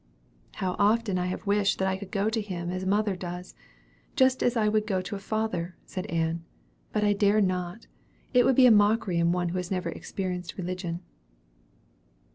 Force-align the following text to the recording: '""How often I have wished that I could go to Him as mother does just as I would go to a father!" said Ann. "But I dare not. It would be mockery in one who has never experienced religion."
'""How 0.63 0.75
often 0.79 1.19
I 1.19 1.27
have 1.27 1.45
wished 1.45 1.77
that 1.77 1.87
I 1.87 1.95
could 1.95 2.09
go 2.09 2.27
to 2.27 2.41
Him 2.41 2.71
as 2.71 2.87
mother 2.87 3.15
does 3.15 3.53
just 4.15 4.41
as 4.41 4.57
I 4.57 4.67
would 4.67 4.87
go 4.87 4.99
to 4.99 5.15
a 5.15 5.19
father!" 5.19 5.75
said 5.85 6.07
Ann. 6.07 6.43
"But 6.91 7.03
I 7.03 7.13
dare 7.13 7.39
not. 7.39 7.85
It 8.33 8.43
would 8.43 8.55
be 8.55 8.67
mockery 8.71 9.19
in 9.19 9.31
one 9.31 9.49
who 9.49 9.57
has 9.57 9.69
never 9.69 9.89
experienced 9.89 10.57
religion." 10.57 11.01